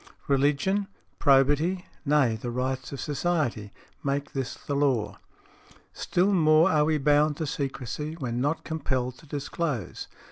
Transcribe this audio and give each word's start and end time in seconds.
Religion, 0.27 0.87
|94| 1.19 1.19
probity, 1.19 1.85
nay, 2.05 2.35
the 2.35 2.49
rights 2.49 2.91
of 2.91 2.99
society, 2.99 3.71
make 4.03 4.33
this 4.33 4.55
the 4.55 4.73
law. 4.75 5.19
Still 5.93 6.33
more 6.33 6.71
are 6.71 6.85
we 6.85 6.97
bound 6.97 7.37
to 7.37 7.45
secrecy 7.45 8.15
when 8.15 8.41
not 8.41 8.63
compelled 8.63 9.19
to 9.19 9.27
disclose. 9.27 10.07